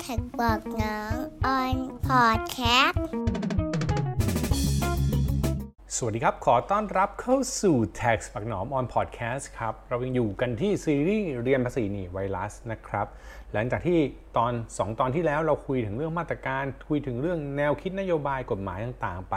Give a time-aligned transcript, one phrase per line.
[0.00, 1.14] แท็กบอกน้อง
[1.46, 1.76] ออน
[2.06, 3.04] พอดแคสต์
[5.96, 13.06] สวัสดีครับ ขอต้อนรับเข้าสู่ Tax ปักหนอม on podcast ครับ เรายังอยู่กันที่ซีรีส์เรียนภาษีหนีไวรัสนะครับ
[13.52, 13.98] หลังจากที่
[14.36, 19.36] ตอน 2 ตอนที่แล้วเราคุยถึงเรื่องมาตรการ คุยถึงเรื่องแนวคิดนโยบายกฎหมายต่างๆไป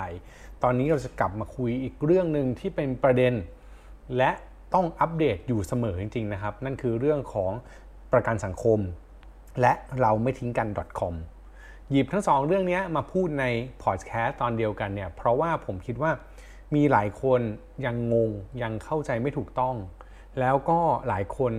[0.63, 3.33] ตอนนี้เราจะกลับมาคุยอีกเรื่องหนึ่งที่เป็นประเด็น
[4.17, 4.31] และ
[4.73, 7.51] ต้องอัปเดตอยู่เสมอจริงๆนะครับ นั่นคือเรื่องของ
[8.13, 8.79] ประกันสังคม
[9.61, 10.67] และเราไม่ทิ้งกัน
[10.99, 11.13] .com
[11.91, 13.45] หยิบทั้งสองเรื่องนี้มาพูดใน
[13.83, 16.11] พอดแคสต์ตอนเดียวกันเนี่ยเพราะว่าผมคิดว่า
[16.75, 17.41] มีหลายคน
[17.85, 19.75] ยังงงยังเข้าใจไม่ถูกต้อง
[20.39, 21.53] แล้วก็หลายคน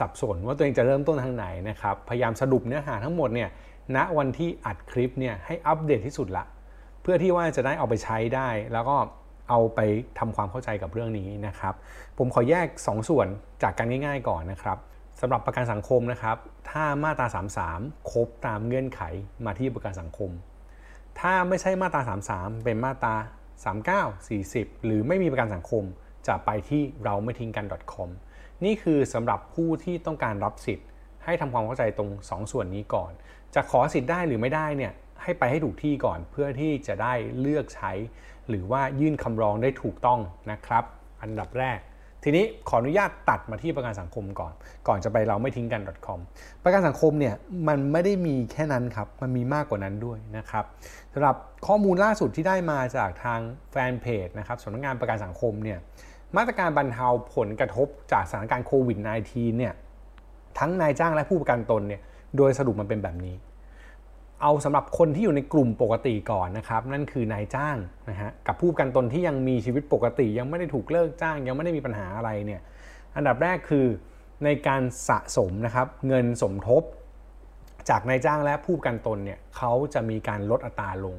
[0.00, 3.48] สับสนว่าตัวเองจะเริ่มต้นทางไหนนะครับ พยายามสรุปเนื้อหาทั้งหมดเนี่ย
[3.96, 6.44] ณวันที่อัดคลิปเนี่ยให้อัปเดตที่สุดละ
[7.02, 8.96] เพื่อที่ว่าจะได้เอาไปใช้ได้ แล้วก็
[9.50, 9.80] เอาไป
[10.18, 11.74] ทำความเข้าใจกับเรื่องนี้นะครับ
[12.18, 13.26] ผมขอแยก 2ส่วน
[13.62, 14.78] จากกันง่าย ๆ ก่อนนะครับ
[15.20, 16.36] สำหรับประกันสังคมนะครับ
[16.70, 17.26] ถ้ามาตรา
[17.68, 19.02] 33 ครบตามเงื่อนไข
[19.44, 20.30] มาที่ประกันสังคม
[21.20, 22.02] ถ้าไม่ใช่มาตรา
[22.32, 23.14] 33 เป็นมาตรา
[24.04, 25.84] 39 40 หรือไม่มีประกันสังคม
[26.26, 28.08] จะไปที่เราไม่ทิ้งกัน .com
[28.64, 30.86] นี่คือสำหรับผู้ที่ต้องการรับสิทธิ์
[31.24, 33.12] ให้ทำความเข้าใจตรง 2 ส่วนนี้ก่อน
[33.54, 37.92] จะขอสิทธิ์ได้หรือไม่ได้เนี่ยให้ไปให้ถูกที่ก่อนเพื่อที่จะได้เลือกใช้
[38.48, 40.84] หรือว่ายื่นคำร้องได้ถูกต้องนะครับ
[41.22, 41.78] อันดับแรก
[42.24, 44.52] ทีนี้ขออนุญาตตัดมาที่ประกันสังคมก่อน
[44.88, 46.18] ก่อนจะไปเราไม่ทิ้งกัน .com
[46.64, 47.34] ประกันสังคมเนี่ย
[47.68, 50.64] มันไม่ได้มีแค่นั้นครับ มันมีมากกว่านั้นด้วยนะครับ
[51.12, 55.78] สำหรับข้อมูลล่าสุดที่ได้มาจากทางแฟนเพจนะครับสำนักงานประกันสังคมเนี่ย
[56.36, 59.72] มาตรการบรรเทาผลกระทบจากสถานการณ์โควิด -19 เนี่ย
[60.58, 62.00] ทั้งนายจ้างและผู้ประกันตนเนี่ย
[62.36, 63.34] โดยสรุปมันเป็นแบบนี้
[64.42, 67.76] เอาสำหรับคนที่อยู่ในกลุ่มปกติก่อนนะครับ นั่นคือนายจ้าง
[68.10, 72.60] นะฮะกับผู้กันตนที่ยังมีชีวิตปกติ ยังไม่ได้ถูกเลิกจ้าง ยังไม่ได้มีปัญหาอะไรเนี่ย
[73.16, 73.86] อันดับแรกคือ
[74.44, 76.82] ในการสะสมนะครับเงินสมทบ
[77.88, 81.16] จากนายจ้างและผู้กันตนเนี่ยเขาจะมีการลดอัตราลง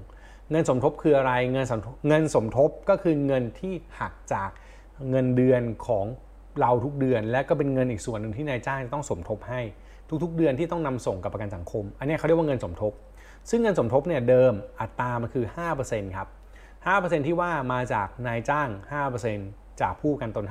[0.52, 4.50] เงินสมทบคืออะไรเงินสมเงินสมทบก็คือเงินที่หักจาก
[5.10, 6.06] เงินเดือนของ
[6.60, 9.62] เราทุกเดือน และก็เป็นเงินอีกส่วนหนึ่งที่นายจ้างจะต้องสมทบให้
[10.24, 12.94] ทุกๆ เดือนที่ต้องนำส่งกับประกันสังคม อันนี้เขาเรียกว่าเงินสมทบ
[13.50, 15.46] ซึ่งเงินสมทบเนี่ยเดิมอัตรามันคือ
[15.82, 16.28] 5%ครับ
[16.78, 18.70] 5%ที่ว่ามาจากนายจ้าง
[19.26, 20.46] 5%จากผู้ประกันตน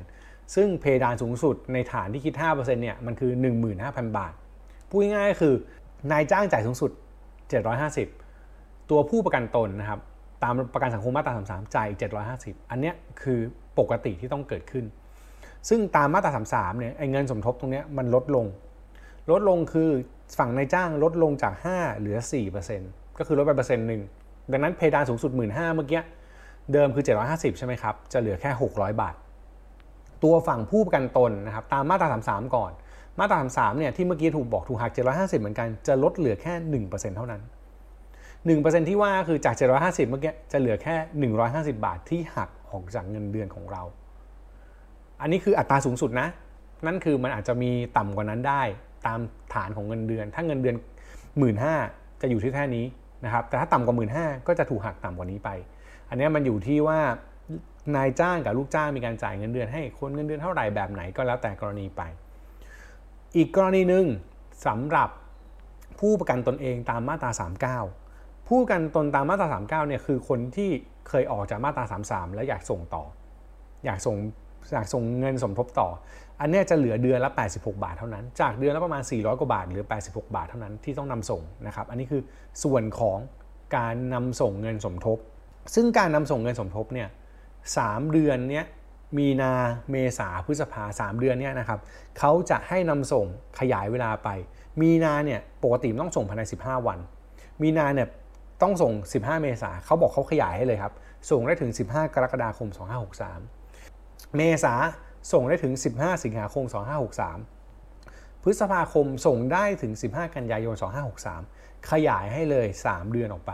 [0.00, 3.32] 5%ซึ่งเพดานสูงสุดในฐานที่คิด 5%เนี่ยมันคือ
[3.74, 4.32] 15,000 บาท
[4.88, 5.54] พูดง่ายๆก็คือ
[6.12, 6.90] นายจ้างจ่ายสูงสุด
[8.10, 10.00] 750 ตัวผู้ประกันตนนะครับ
[10.42, 11.98] ตามประกันสังคมมาตรา 33 จ่ายอีก
[12.34, 13.40] 750 อันเนี้ยคือ
[13.78, 14.84] ปกติที่ต้องเกิดขึ้น
[15.68, 18.46] ซึ่งตามมาตรา 33 เนี่ยไอ้เงินสมทบตรงเนี้ยมันลดลง
[19.30, 19.90] ลดลงคือ
[20.38, 22.18] ฝั่งนายจ้างลดลงจาก 5 เหลือ
[22.68, 24.02] 4%ก็คือลดไปเปอร์เซ็นต์หนึ่ง
[24.52, 26.00] ดังนั้นเพดานสูงสุด 1 5ื่นเมื่อกี้
[26.72, 29.14] เดิมคือ 750 ใช่ไหมครับ จะเหลือแค่ 600 บาท
[30.22, 32.72] ตัวฝั่งผู้ประกันตนนะครับตามมาตรา 33 ก่อน
[33.18, 37.42] มาตรา 33 เนี่ยที่เมื่อกี้ถูกบอกถูกหัก 750 เหมือนกัน จะลดเหลือแค่ 1%เท่านั้น
[38.34, 40.94] 1%ที่ว่าคือจาก 750 เมื่อกี้จะเหลือแค่
[41.40, 43.82] 150 บาทที่หักออกจากเงินเดือนของเรา
[45.20, 46.28] อันนี้คืออัตราสูงสุดนะ
[46.86, 48.62] นั่นคือมันอาจจะมีต่ำกว่านั้นได้
[49.06, 49.18] ตาม
[49.54, 50.76] ฐานของเงินเดือน ถ้าเงินเดือน
[51.12, 51.54] 1 5ื่น
[52.20, 52.84] จะอยู่ที่แค่นี้
[53.24, 54.10] นะครับ แต่ถ้าต่ำกว่า 1 5ื่น
[54.46, 55.50] ก็จะถูกหักต่ำกว่านี้ไป
[56.08, 57.00] อันนี้มันอยู่ที่ว่า
[57.96, 62.02] นายจ้างกับลูกจ้างมีการจ่ายเงินเดือนให้คนเงินเดือนเท่าไหร่แบบไหนก็แล้วแต่กรณีไป
[63.36, 64.04] อีกกรณีหนึ่ง
[64.66, 65.08] สำหรับ
[66.00, 70.70] ผู้ประกันตนเองตามมาตรา 39 ผู้ประกันตนตามมาตรา 39เนี่ยคือคนที่
[71.08, 73.04] เคยออกจากมาตรา 33 แล้วอยากส่งต่อ
[73.84, 74.16] อยากส่ง
[74.72, 75.88] อยากส่งเงินสมทบต่อ
[76.40, 82.22] อันนี้จะเหลือเดือนละ 86 บาทเท่านั้น จากเดือนละประมาณ 400 กว่าบาทเหลือ 86 บาทเท่านั้นที่ต้องนำส่งนะครับ อันนี้คือ
[82.64, 83.18] ส่วนของ
[83.76, 85.18] การนำส่งเงินสมทบ
[85.74, 87.08] ซึ่งการนำส่งเงินสมทบเนี่ย
[87.76, 87.80] ส
[88.12, 88.64] เดือนเนี้ย
[89.18, 89.52] มีนา
[89.90, 91.80] เมษาพฤษภาสามเดือนเนี้ยนะครับ
[92.18, 93.26] เขาจะให้นำส่ง
[93.60, 94.28] ขยายเวลาไป
[94.80, 96.98] มีนาเนี่ยปกติต้องส่งภายใน 15 วัน
[97.62, 98.08] มีนาเนี่ย
[98.62, 100.92] ต้องส่ง 15 เมษาเขาบอกเขาขยายให้เลยครับ
[101.30, 102.68] ส่งได้ถึง 15 กรกฎาคม
[103.52, 104.74] 2563 เมษา
[105.32, 106.64] ส่งได้ถึง 15 สิงหาคม
[107.68, 110.74] 2563 พฤษภาคมส่งได้ถึง 15 กันยายน
[111.30, 113.52] 2563 ขยายให้เลย 3 เดือนออกไป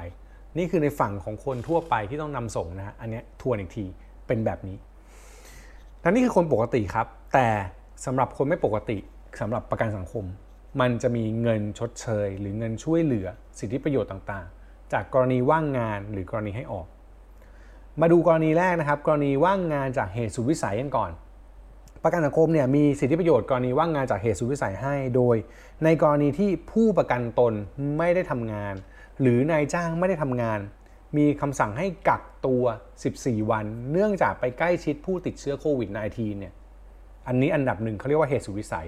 [0.59, 3.85] นี่คือในฝั่งของคนทั่วไปที่ต้องนำส่งนะอันนี้ทวนอีกที
[4.27, 4.77] เป็นแบบนี้
[6.03, 7.49] นั่นนี่คือคนปกติครับ แต่
[8.05, 8.99] สำหรับคนไม่ปกติ
[9.41, 10.25] สำหรับประกันสังคม
[10.81, 13.27] มันจะมีเงินชดเชย หรือเงินช่วยเหลือ
[13.59, 16.87] สิทธิประโยชน์ต่างๆ จากกรณีว่างงานหรือกรณีให้ออก
[18.01, 21.11] มาดูกรณีแรกนะครับ กรณีว่างงานจากเหตุสุดวิสัยกันก่อน
[22.03, 25.37] ประกันสังคมเนี่ยมีสิทธิประโยชน์กรณีว่างงานจากเหตุสุดวิสัยให้ โดย
[25.85, 27.53] ในกรณีที่ผู้ประกันตน
[27.99, 28.75] ไม่ได้ทำงาน
[29.21, 30.59] หรือนายจ้างไม่ได้ทำงาน
[31.17, 32.65] มีคำสั่งให้กักตัว
[33.07, 36.53] 14 วัน เนื่องจากไปใกล้ชิดผู้ติดเชื้อโควิด -19 เนี่ย
[37.27, 38.87] อันนี้อันดับหนึ่งเขาเรียกว่าเหตุสุดวิสัย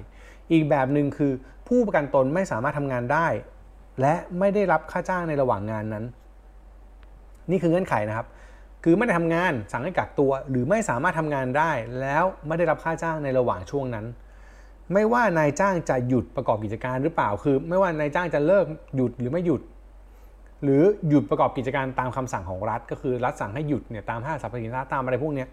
[0.52, 1.32] อีกแบบหนึ่งคือ
[1.68, 3.26] ผู้ประกันตนไม่สามารถทำงานได้
[4.00, 6.04] และไม่ได้รับค่าจ้างในระหว่างงานนั้น
[7.50, 8.26] นี่คือเงื่อนไขนะครับ
[8.84, 11.70] คือไม่ได้ทำงานสั่งให้กักตัว หรือไม่สามารถทำงานได้
[12.00, 14.06] แล้วไม่ได้รับค่าจ้างในระหว่างช่วงนั้น
[14.92, 18.64] ไม่ว่านายจ้างจะหยุดประกอบกิจการหรือเปล่า คือ ไม่ว่านายจ้างจะเลิก
[18.96, 19.62] หยุดหรือไม่หยุด
[20.62, 25.44] หรือหยุดประกอบกิจการตามคำสั่งของรัฐ ก็คือรัฐสั่งให้หยุดเนี่ยตามห้างสรรพสินค้าตามอะไรพวกนี้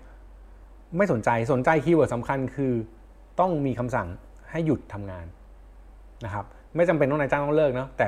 [0.98, 2.74] ไม่สนใจสนใจ keyword สำคัญคือ
[3.40, 4.08] ต้องมีคำสั่ง
[4.52, 5.26] ให้หยุดทำงาน
[6.26, 6.46] นะครับ
[6.76, 8.08] ไม่จำเป็นต้องนายจ้างต้องเลิกนะแต่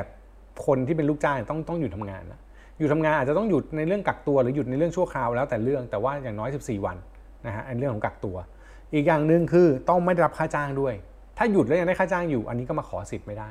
[0.65, 2.39] คนที่เป็นลูกจ้างต้องต้องหยุดทำงานนะ
[2.77, 6.97] หยุดทำงานอาจจะต้องหยุดในเรื่องกักตัวหรือหยุดในเรื่องชั่วคราวแล้วแต่เรื่องแต่ว่าอย่างน้อย 14 วัน
[7.45, 8.35] นะฮะอันเรื่องของกักตัว
[8.93, 10.93] อีกอย่างหนึ่งคือต้องไม่ได้รับค่าจ้างด้วย
[11.37, 13.49] ถ้าหยุดแล้วยังได้ค่าจ้างอยู่ อันนี้ก็มาขอสิทธิ์ไม่ได้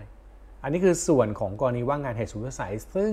[0.62, 3.12] อันนี้คือส่วนของกรณีว่างงานเหตุสุดวิสัย ซึ่ง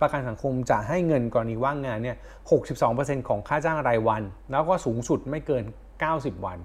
[0.00, 2.16] ประกันสังคมจะให้เงินกรณีว่างงานเนี่ย
[2.72, 5.64] 62%ของค่าจ้างรายวัน แล้วก็สูงสุดไม่เกิน
[6.04, 6.58] 90 วัน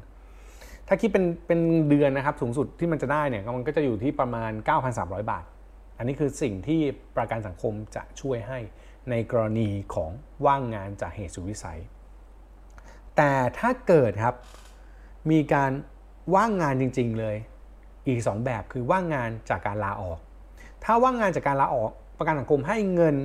[0.88, 1.60] ถ้าคิดเป็นเป็น
[1.90, 4.52] เดือนนะครับสูงสุดที่มันจะได้เนี่ยมันก็จะอยู่ที่ประมาณ
[4.92, 5.44] 9,300 บาท
[5.98, 6.80] อันนี้คือสิ่งที่
[7.18, 8.60] ประกันสังคมจะช่วยให้
[9.10, 10.12] ในกรณีของ
[10.46, 11.82] ว่างงานจากเหตุสุวิสัย
[13.18, 14.36] แต่ถ้าเกิดครับ
[15.32, 15.72] มีการ
[16.36, 17.36] ว่างงานจริง ๆ เลย
[18.08, 20.20] อีก 2 แบบคือว่างงานจากการลาออก
[20.84, 23.16] ถ้าว่างงานจากการลาออก ประกันสังคมให้เงิน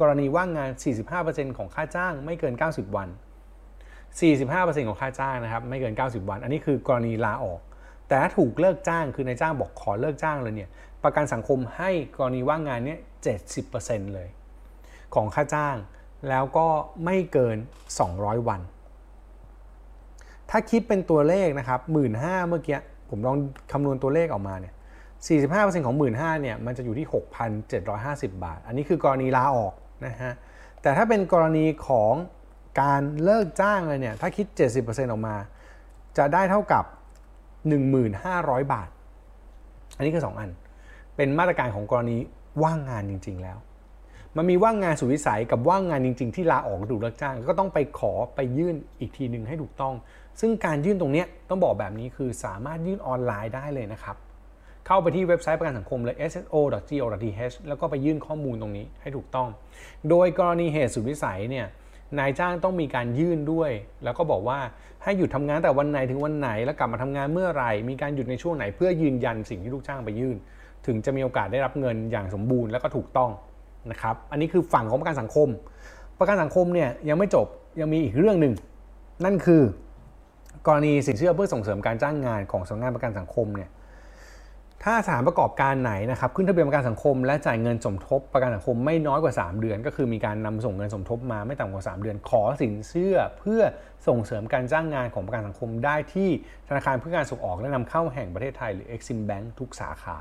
[0.00, 0.70] กรณีว่างงาน
[1.14, 3.08] 45%ของค่าจ้างไม่เกิน 90 วัน
[4.18, 7.60] 45%ของค่าจ้างนะครับไม่เกิน 90 วัน อันนี้คือกรณีลาออก
[8.08, 10.70] แต่ถ้าถูกเลิกจ้างคือนายจ้างบอกขอเลิกจ้างเลยเนี่ย
[11.04, 12.98] ประกันสังคมให้กรณีว่างงานเนี่ย
[13.56, 14.28] 70%เลย
[15.14, 15.76] ของค่าจ้าง
[16.28, 16.66] แล้วก็
[17.04, 17.56] ไม่เกิน
[18.02, 18.60] 200 วัน
[20.50, 22.10] ถ้าคิดเป็นตัวเลขนะครับ1 5ื่น
[22.48, 22.78] เมื่อกี้
[23.10, 23.36] ผมลอง
[23.72, 24.74] คำนวณตัวเลขออกมาเนี่ย
[25.48, 26.12] 45%ของ 1 5ื่น
[26.42, 27.06] เนี่ยมันจะอยู่ที่
[27.74, 29.74] 6,750 บาท อันนี้คือกรณีลาออก
[30.06, 30.32] นะฮะ
[30.82, 32.14] แต่ถ้าเป็นกรณีของ
[32.82, 34.46] การเลิกจ้างเลยเนี่ยถ้าคิด
[34.78, 35.36] 70%ออกมา
[36.18, 36.84] จะได้เท่ากับ
[37.98, 38.88] 1,500 บาท
[39.96, 40.50] อันนี้คือ 2 อัน
[41.16, 42.16] เป็นมาตรการของกรณี
[42.62, 43.58] ว่างงานจริง ๆ แล้ว
[44.36, 49.94] มันมีว่างงานสุวิสัยกับว่างงานจริง ๆ ที่ลาออกถูกเลิกจ้าง ก็ต้องไปขอไปยื่นอีกทีหนึ่งให้ถูกต้อง
[50.40, 54.16] ซึ่งการยื่นตรงนี้ต้องบอกแบบนี้คือสามารถยื่นออนไลน์ได้เลยนะครับ
[54.86, 59.48] เข้าไปที่เว็บไซต์ประกันสังคมเลย sso.go.th แล้วก็ไปยื่นข้อมูลตรงนี้ให้ถูกต้อง
[60.10, 61.66] โดยกรณีเหตุสุดวิสัยเนี่ย
[62.18, 63.70] นายจ้างต้องมีการยื่นด้วย
[64.04, 64.58] แล้วก็บอกว่า
[65.02, 70.36] ให้หยุดทำงานแต่วันไหนถึงวันไหน แล้วกลับมาทำงานเมื่อไหร่ มีการหยุดในช่วงไหนเพื่อยืนยันสิ่งที่ลูกจ้างไปยื่น
[70.86, 73.30] ถึงจะมีโอกาสได้รับเงินอย่างสมบูรณ์และก็ถูกต้อง
[73.90, 75.48] นะครับ อันนี้คือฝั่งของประกันสังคม
[76.18, 77.46] ประกันสังคมเนี่ยยังไม่จบ
[77.80, 78.54] ยังมีอีกเรื่องหนึ่ง
[79.24, 79.62] นั่นคือ
[80.66, 83.70] กรณีสินเชื่อเพื่อส่งเสริมการจ้างงานของสำนักงานประกันสังคมเนี่ย
[84.84, 93.62] ถ้าสถานประกอบการไหนนะครับขึ้นทะเบียนประกันสังคม และจ่ายเงินสมทบประกันสังคมไม่น้อยกว่า 3 เดือน ก็คือมีการนำส่งเงินสมทบมาไม่ต่ำกว่า 3 เดือน ขอสินเชื่อเพื่อ
[94.08, 96.28] ส่งเสริมการจ้างงานของประกันสังคมได้ที่
[96.68, 100.16] ธนาคารเพื่อการส่งออกและนำเข้าแห่งประเทศไทยหรือ Exim Bank ทุกสาขา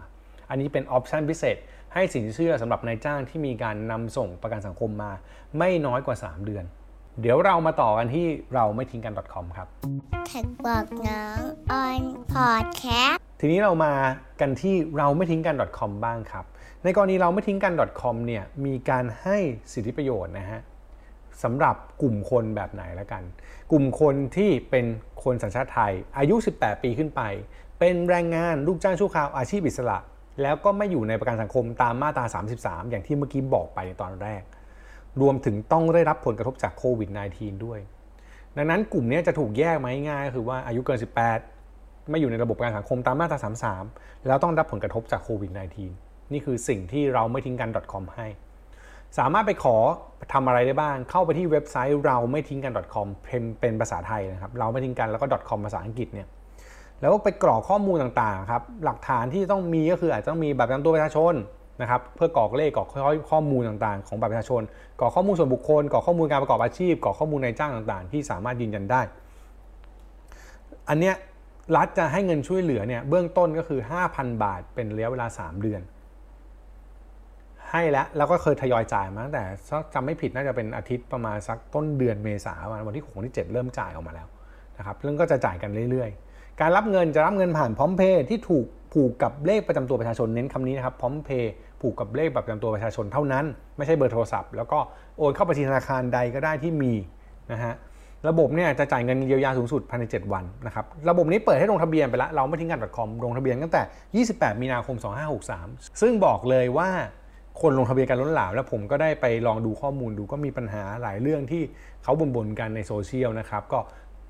[0.49, 1.57] อันนี้เป็นออปชันพิเศษ
[1.93, 5.11] ให้สินเชื่อสำหรับนายจ้างที่มีการนำส่งประกันสังคมมา
[5.57, 6.65] ไม่น้อยกว่า 3 เดือน
[7.21, 9.67] เดี๋ยวเรามาต่อกันที่เราไม่ทิ้งกัน .com ครับ
[10.27, 11.39] แท็กบอกน้อง
[11.71, 13.93] ออนพอดแคสต์ทีนี้เรามา
[14.39, 16.45] กันที่เราไม่ทิ้งกัน .com บ้างครับ
[16.83, 19.37] ในกรณีเราไม่ทิ้งกัน .com เนี่ยมีการให้
[19.73, 20.61] สิทธิประโยชน์นะฮะ
[21.43, 23.23] สำหรับกลุ่มคนแบบไหนละกัน
[23.71, 24.85] กลุ่มคนที่เป็น
[25.23, 27.21] คนสัญชาติไทย อายุ 18 ปีขึ้นไป
[27.79, 29.97] เป็นแรงงานลูกจ้างชั่วคราวอาชีพอิสระ
[30.41, 32.25] แล้วก็ไม่อยู่ในประกันสังคมตามมาตรา
[32.57, 34.41] 33 อย่างที่เมื่อกี้บอกไปในตอนแรก
[35.21, 37.79] รวมถึงต้องได้รับผลกระทบจากโควิด -19 ด้วย
[38.57, 40.99] ดังนั้นกลุ่มนี้จะถูกแยกไหมง่ายก็คือว่าอายุเกิน
[41.53, 43.39] 18 ไม่อยู่ในระบบประกันสังคมตามมาตรา
[43.81, 45.51] 33 แล้วต้องรับผลกระทบจากโควิด
[45.91, 48.27] -19 นี่คือสิ่งที่เราไม่ทิ้งกัน .com ให้
[49.17, 49.77] สามารถไปขอ
[50.33, 56.27] ทำอะไรได้บ้าง เข้าไปที่เว็บไซต์เราไม่ทิ้งกัน .com เป็นเป็นภาษาไทยนะครับ เราไม่ทิ้งกันแล้วก็ .com ภาษาอังกฤษเนี่ย
[57.01, 61.33] แล้วก็ไปกรอกข้อมูลต่างๆครับหลักฐานที่ต้องมีก็คืออาจจะต้องมีบัตรประจำตัวประชาชน
[61.81, 62.87] นะครับเพื่อกรอกเลขกรอก
[63.31, 64.61] ข้อมูลต่างๆ ของบัตรประชาชน
[64.99, 69.01] กรอกข้อมูลส่วนบุคคลกรอกข้อมูลการประกอบอาชีพกรอกข้อมูลในจ้างต่างๆ ที่สามารถยืนยันได้
[70.89, 71.15] อันเนี้ย
[71.75, 73.79] รัฐจะให้เงินช่วยเหลือเนี่ยเบื้องต้นก็คือ
[74.11, 75.81] 5,000 บาทเป็นระยะเวลา 3 เดือน
[77.71, 79.43] ให้แล้วแล้วก็เคยทยอยจ่ายมาตั้งแต่
[79.93, 82.53] จำไม่ผิดน่าจะเป็นอาทิตย์ประมาณสักต้นเดือนเมษา
[82.87, 84.27] วันที่6ที่ 7 เริ่มจ่ายออกมาแล้ว
[84.77, 86.28] นะครับเรื่องก็จะจ่ายกันเรื่อยๆ
[86.61, 91.51] การรับเงินจะรับเงินผ่านพร้อมเพย์ที่ถูกผูกกับเลขประจำตัวประชาชนเน้นคำนี้นะครับพร้อมเพย์
[91.81, 93.45] ผูกกับเลขประจำตัวประชาชนเท่านั้น
[93.77, 94.79] ไม่ใช่เบอร์โทรศัพท์ แล้วก็
[95.17, 96.93] โอนเข้าบัญชีธนาคารใดก็ได้ที่มี
[97.51, 97.73] นะฮะ
[98.29, 104.95] ระบบเนี่ยจะจ่ายเงินเยียวยาสูงสุดภายใน 7 วันนะครับระบบนี้เปิดให้ลงทะเบียนไปแล้วเราไม่ทิ้งกัน .com ลงทะเบียนตั้งแต่ 28 มีนาคม
[105.49, 106.89] 2563 ซึ่งบอกเลยว่า
[107.61, 111.63] คนลงทะเบียนกันล้นหลามแล้วผมก็ได้ไปลองดูข้อมูลดูก็มีปัญหาหลายเรื่องที่
[112.03, 113.79] เขาบ่นๆกันในโซเชียลนะครับก็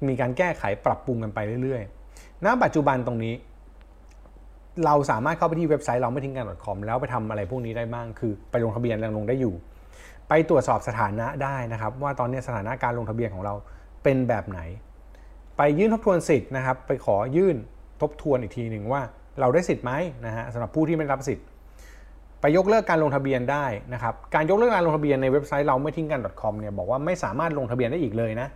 [0.07, 1.99] มีการแก้ไขปรับปรุงกันไปเรื่อยๆ
[2.46, 3.34] ณปัจจุบันตรงนี้
[4.86, 9.53] เราสามารถเข้าไปที่เว็บไซต์เราไม่ทิ้งกัน .com แล้วไปทำอะไรพวกนี้ได้บ้าง คือไปลงทะเบียนยังลงได้อยู่
[10.29, 13.53] ไปตรวจสอบสถานะได้นะครับ ว่าตอนนี้สถานะการลงทะเบียนของเรา
[14.03, 14.60] เป็นแบบไหน
[15.58, 17.55] ไปยื่นทบทวนสิทธิ์นะครับ ไปขอยื่น
[18.01, 19.01] ทบทวนอีกทีหนึ่งว่า
[19.39, 19.91] เราได้สิทธิ์ไหม
[20.25, 21.46] นะฮะสำหรับผู้ที่ไม่รับสิทธิ์
[22.41, 28.48] ไปยกเลิกการลงทะเบียนได้นะครับ การยกเลิกการลงทะเบียนในเว็บไซต์เราไม่ทิ้งกัน .com เนี่ยบอกว่าไม่สามารถลงทะเบียนได้อีกเลยนะ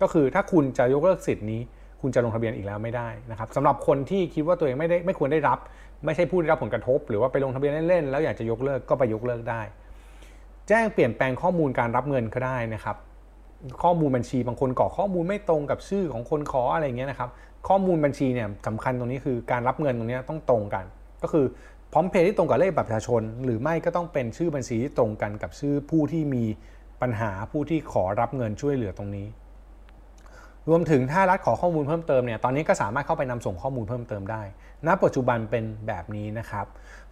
[0.00, 1.60] ก็คือถ้าคุณจะยกเลิกสิทธิ์นี้
[2.00, 5.58] คุณจะลงทะเบียนอีกแล้วไม่ได้นะครับสำหรับคนที่คิดว่าตัวเองไม่ได้ไม่ควรได้รับ
[6.04, 9.60] ไม่ใช่ผู้ได้รับผลกระทบ หรือว่าไปลงทะเบียนเล่นๆแล้วอยากจะยกเลิกก็ไปยกเลิกได้
[10.68, 12.96] แจ้งเปลี่ยนแปลงข้อมูลการรับเงินก็ได้นะครับ
[13.82, 17.30] ข้อมูลบัญชีบางคนกรอกข้อมูลไม่ตรงกับชื่อของคนขออะไรเงี้ยนะครับ
[17.68, 20.84] ข้อมูลบัญชีเนี่ยสำคัญตรงนี้คือการรับเงินตรงนี้ต้องตรงกัน
[21.22, 21.46] ก็คือ
[21.92, 26.44] พร้อมเพย์ที่ตรงกับเลขบัตรประชาชน หรือไม่ก็ต้องเป็นชื่อบัญชีที่ตรงกันกับชื่อผู้ที่มี
[27.02, 29.26] ปัญหาผู้ที่ขอรับเงินช่วยเหลือตรงนี้
[30.68, 34.42] รวมถึงถ้ารัฐขอข้อมูลเพิ่มเติมเนี่ยตอนนี้ก็สามารถเข้าไปนำส่งข้อมูลเพิ่มเติมได้
[34.86, 36.66] ณ ปัจจุบันเป็นแบบนี้นะครับ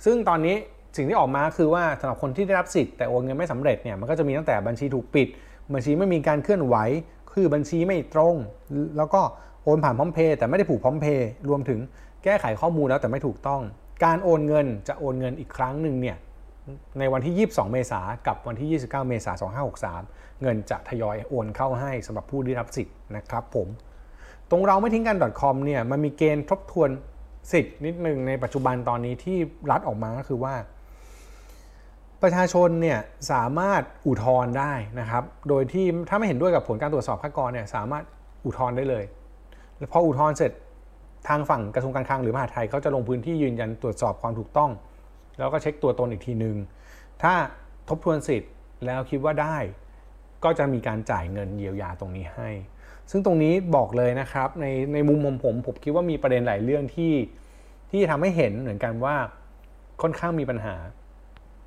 [0.05, 0.57] ซึ่งตอนนี้
[0.97, 5.29] สิ่งที่ออกมาคือว่าสำหรับคนที่ได้รับสิทธิ์แต่โอนเงินไม่สำเร็จเนี่ยมันก็จะมีตั้งแต่บัญชีถูกปิด
[5.75, 6.77] บัญชีไม่มีการเคลื่อนไหว
[7.33, 8.35] คือบัญชีไม่ตรง
[8.97, 9.21] แล้วก็
[9.65, 11.79] โอนผ่านพร้อมเพย์แต่ไม่ได้ผูกพร้อมเพย์รวมถึง
[12.25, 13.63] แก้ไขข้อมูลแล้วแต่ไม่ถูกต้อง
[14.05, 16.17] การโอนเงินจะโอนเงินอีกครั้งหนึ่งเนี่ย
[16.99, 23.69] ในวันที่ 22 เมษากับวันที่ 29 เมษายน 2563 เงินจะทยอยโอนเข้าให้สำหรับผู้ได้รับสิทธิ์นะครับผม
[24.51, 26.91] ตรงเราไม่ทิ้งกัน .com เนี่ยมันมีเกณฑ์ทบทวน
[27.53, 29.39] สิทธิ์นิดหนึ่งในปัจจุบันตอนนี้ที่
[29.71, 30.55] รัฐออกมาก็คือว่า
[32.23, 32.99] ประชาชนเนี่ย
[33.33, 38.05] สามารถอุทธรณ์ได้นะครับ โดยที่ถ้าไม่เห็นด้วยกับผลการตรวจสอบค่ากรเนี่ยสามารถ
[38.45, 39.05] อุทธรณ์ได้เลย
[39.77, 40.53] แล้วพออุทธรณ์เสร็จ
[41.29, 44.71] ทางฝั่งกระทรวงการคลังหรือมหาดไทยเขาจะลงพื้นที่ยืนยันตรวจสอบความถูกต้อง
[45.39, 46.57] แล้วก็เช็คตัวตนอีกทีหนึ่ง
[47.23, 47.35] ถ้า
[47.89, 48.53] ทบทวนสิทธิ์
[48.87, 49.57] แล้วคิดว่าได้
[50.45, 52.51] ก็จะมีการจ่ายเงินเยียวยาตรงนี้ให้
[53.11, 57.15] ซึ่งตรงนี้บอกเลยนะครับในในมุมของผมผมคิดว่ามีประเด็นหลายเรื่องที่
[57.91, 59.17] ที่ทำให้เห็นเหมือนกันว่า
[60.03, 60.75] ค่อนข้างมีปัญหา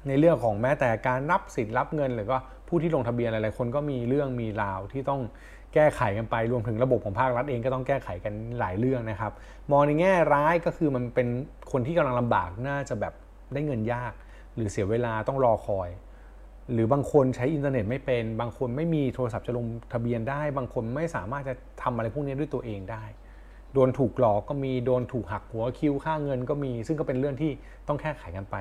[0.08, 2.38] ในเรื่องของแม้แต่การรับสิทธิ์รับเงินหรือก็
[2.68, 5.22] ผู้ที่ลงทะเบียนหลายๆคนก็มีเรื่องมีราวที่ต้อง
[5.74, 9.32] แก้ไขกันไปรวมถึงระบบของภาครัฐเองก็ต้องแก้ไขกันหลายเรื่องนะครับ
[9.72, 11.28] มองในแง่ร้ายก็คือมันเป็น
[11.72, 13.14] คนที่กำลังลำบากน่าจะแบบ
[13.54, 14.14] ได้เงินยาก
[14.56, 15.90] หรือเสียเวลาต้องรอคอย
[16.74, 23.04] หรือบางคนใช้อินเทอร์เน็ตไม่เป็น บางคนไม่มีโทรศัพท์จะลงทะเบียนได้ บางคนไม่สามารถจะทำอะไรพวกนี้ด้วยตัวเองได้
[23.74, 27.52] โดนถูกหลอกก็มีโดนถูกหักหัวคิวค่าเงินก็มี ซึ่งก็เป็นเรื่องที่
[27.88, 28.56] ต้องแก้ไขกันไป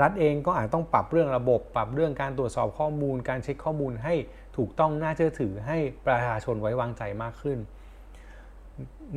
[0.00, 4.14] รัฐเองก็อาจต้องปรับเรื่องระบบ ปรับเรื่องการตรวจสอบข้อมูล การเช็คข้อมูลให้
[4.56, 7.58] ถูกต้องน่าเชื่อถือให้ประชาชนไว้วางใจมากขึ้น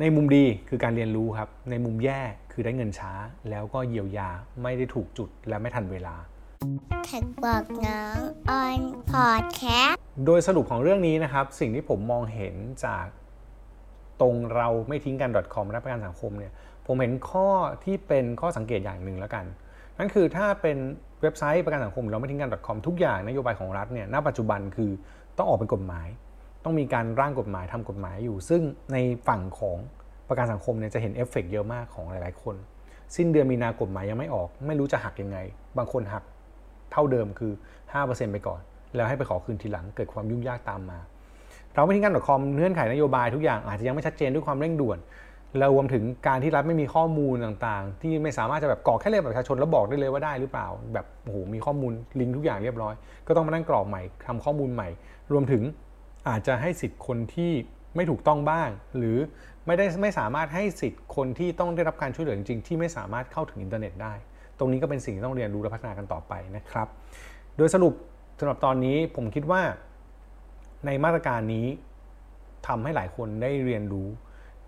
[0.00, 2.20] ในมุมดีคือการเรียนรู้ครับ ในมุมแย่
[2.52, 3.12] คือได้เงินช้า
[3.50, 4.30] แล้วก็เยียวยา
[4.62, 6.14] ไม่ได้ถูกจุดและไม่ทันเวลา
[7.06, 8.18] แท็กบอกน้อง
[8.50, 12.54] on podcast โดยสรุปของเรื่องนี้นะครับ สิ่งที่ผมมองเห็น
[12.84, 13.06] จาก
[14.20, 16.52] ตรงเราไม่ทิ้งกัน .com และประกันสังคมเนี่ย
[16.86, 17.48] ผมเห็นข้อ
[17.84, 19.44] ที่เป็นข้อสังเกตอย่างหนึ่งแล้วกัน
[19.98, 20.76] นั่นคือถ้าเป็น
[21.22, 24.90] เว็บไซต์ประกันสังคมเราไม่ทิ้งกัน .com ทุกอย่างนโยบายของรัฐเนี่ยณปัจจุบันคือ
[25.36, 26.08] ต้องออกเป็นกฎหมาย
[26.64, 28.96] ต้องมีการร่างกฎหมายทำกฎหมายอยู่ ซึ่งใน
[29.28, 29.76] ฝั่งของ
[30.28, 32.56] ประกันสังคมเนี่ยจะเห็นเอฟเฟกต์เยอะมากของหลาย ๆ คน
[33.16, 35.38] สิ้นเดือนมีนากฎหมายยังไม่ออก ไม่รู้จะหักยังไง
[35.78, 36.22] บางคนหัก
[36.92, 37.52] เท่าเดิมคือ
[37.92, 38.60] 5%ไปก่อน
[38.94, 40.98] แล้วให้ไปขอคืนทีหลังเกิดความยุ่งยากตามมา
[41.74, 44.98] เราไม่ทิ้งกัน .com เงื่อนไขนโยบายทุกอย่างอาจจะยังไม่ชัดเจนด้วยความเร่งด่วน
[45.58, 52.94] แล้วรวมถึงการที่รัฐไม่มีข้อมูลต่างๆ ที่ไม่สามารถจะแบบกรอกแค่เลขประชาชนแล้วบอกได้เลยว่าได้หรือเปล่า แบบโอ้โหมีข้อมูลลิงก์ทุกอย่างเรียบร้อย
[53.26, 54.88] ก็ต้องมานั่งกรอกใหม่ทำข้อมูลใหม่
[55.32, 55.62] รวมถึง
[56.28, 57.52] อาจจะให้สิทธิ์คนที่
[57.96, 59.18] ไม่ถูกต้องบ้าง หรือ
[59.66, 64.14] ไม่ได้ไม่สามารถให้สิทธิ์คนที่ต้องได้รับการช่วยเหลือจริงๆที่ไม่สามารถเข้าถึงอินเทอร์เน็ตได้
[64.58, 66.88] ตรงนี้ก็เป็นสิ่งที่ต้องเรียนรู้และพัฒนากันต่อไปนะครับ
[67.56, 67.94] โดยสรุป
[68.38, 69.62] สำหรับตอนนี้ผมคิดว่า
[70.86, 71.66] ในมาตรการนี้
[72.66, 74.08] ทำให้หลายคนได้เรียนรู้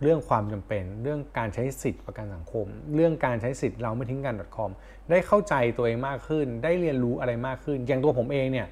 [0.02, 4.70] เรื่องความจำเป็น เรื่องการใช้สิทธิประกันสังคม เรื่องการใช้สิทธิ์เราไม่ทิ้งกัน .com
[5.10, 8.66] ได้เข้าใจตัวเองมากขึ้น ได้เรียนรู้อะไรมากขึ้น อย่างตัวผมเองเนี่ย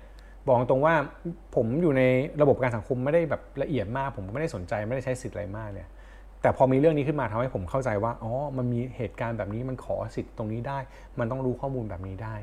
[0.47, 0.95] บอกตรงว่า
[1.55, 2.03] ผมอยู่ใน
[2.43, 5.89] ระบบการสังคมไม่ได้แบบละเอียดมาก ผมไม่ได้สนใจไม่ได้ใช้สิทธิ์อะไรมากเนี่ย
[6.43, 10.79] แต่พอมีเรื่องนี้ขึ้นมาทำให้ผมเข้าใจว่าอ๋อมันมีเหตุการณ์แบบนี้มันขอสิทธิ์ตรงนี้ได้
[11.19, 12.37] มันต้องรู้ข้อมูลแบบนี้ได้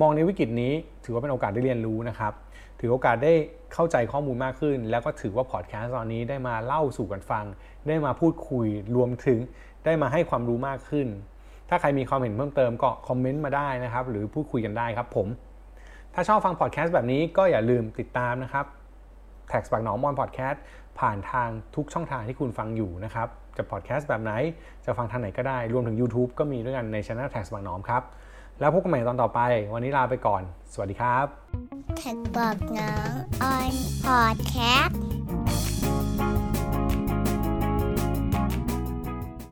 [0.00, 0.72] มองในวิกฤตนี้
[1.04, 2.32] ถือว่าเป็นโอกาสได้เรียนรู้นะครับ
[2.80, 3.32] ถือโอกาสได้
[3.74, 7.44] เข้าใจข้อมูลมากขึ้น แล้วก็ถือว่าพอดแคสต์ตอนนี้ได้มาเล่าสู่กันฟัง
[7.88, 8.66] ได้มาพูดคุย
[8.96, 9.38] รวมถึง
[9.84, 11.06] ได้มาให้ความรู้มากขึ้น
[11.68, 15.26] ถ้าใครมีความเห็นเพิ่มเติมก็คอมเมนต์มาได้นะครับ หรือพูดคุยกันได้ครับผม
[16.14, 18.66] ถ้าชอบฟังพอดแคสต์แบบนี้ก็อย่าลืมติดตามนะครับ
[19.48, 20.62] TaxBugnoms on podcast
[21.00, 24.32] ผ่านทางทุกช่องทางที่คุณฟังอยู่นะครับ จะพอดแคสต์แบบไหน
[24.84, 28.02] จะฟังทางไหนก็ได้ รวมถึง YouTube ก็มีด้วยกันในช anel แท็กสปักหนอมครับ
[28.60, 29.40] แล้วพบกันใหม่ตอนต่อไป
[29.74, 31.26] วันนี้ลาไปก่อน สวัสดีครับ
[31.98, 33.72] TaxBugnoms on
[34.04, 34.99] podcast